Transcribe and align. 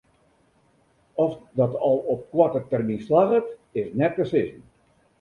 Oft 1.15 1.39
dat 1.51 1.75
al 1.83 1.97
op 2.13 2.25
koarte 2.31 2.65
termyn 2.69 3.01
slagget 3.05 3.57
is 3.81 3.93
net 3.99 4.13
te 4.15 4.23
sizzen. 4.31 4.61